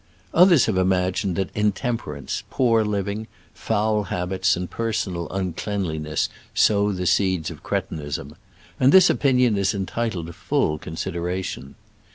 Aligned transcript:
Others 0.33 0.65
have 0.65 0.77
imagined 0.77 1.35
that 1.35 1.53
intemper 1.53 2.17
ance, 2.17 2.41
poor 2.49 2.83
living, 2.83 3.27
foul 3.53 4.05
habits 4.05 4.57
and 4.57 4.67
per 4.67 4.91
sonal 4.91 5.27
uncleanliness 5.29 6.27
sow 6.55 6.91
the 6.91 7.05
seeds 7.05 7.51
of 7.51 7.61
cretinism; 7.61 8.33
and 8.79 8.91
this 8.91 9.11
opinion 9.11 9.59
is 9.59 9.75
entitled 9.75 10.25
to 10.25 10.33
full 10.33 10.79
consideration. 10.79 11.75